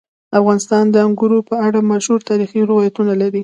[0.39, 3.39] افغانستان د انګورو په اړه مشهور تاریخي روایتونه لري.